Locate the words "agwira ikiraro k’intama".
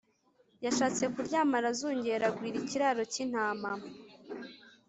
2.27-3.71